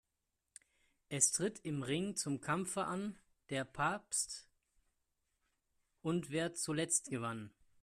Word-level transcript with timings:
Es 1.09 1.31
tritt 1.31 1.59
im 1.59 1.83
Ring 1.83 2.15
zum 2.15 2.41
Kampfe 2.41 2.85
an: 2.85 3.19
Der 3.51 3.65
Papst 3.65 4.49
und 6.01 6.31
wer 6.31 6.55
zuletzt 6.55 7.11
gewann. 7.11 7.51